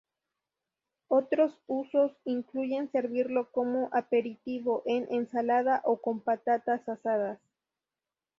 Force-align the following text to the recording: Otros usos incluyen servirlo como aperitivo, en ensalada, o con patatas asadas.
Otros 1.09 1.61
usos 1.67 2.11
incluyen 2.25 2.89
servirlo 2.91 3.51
como 3.51 3.91
aperitivo, 3.93 4.81
en 4.87 5.05
ensalada, 5.11 5.81
o 5.85 6.01
con 6.01 6.21
patatas 6.21 6.89
asadas. 6.89 7.37